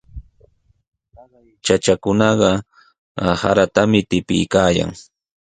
Taqay 1.13 1.47
chachakunaqa 1.65 2.51
saratami 3.39 3.99
tipiykaayan. 4.09 4.91